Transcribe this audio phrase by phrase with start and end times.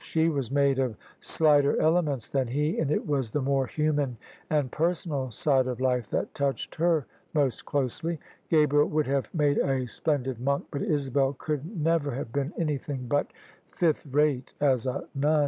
[0.03, 4.17] She was made of slighter elements than he; and it was the more human
[4.49, 8.19] and personal side of life that touched her most closely.
[8.49, 13.09] Gabriel would have made a splendid monk; but Isabel could never [147] THE SUBJECTION have
[13.09, 13.33] been an3rthing but
[13.69, 15.39] fifth rate as a nun.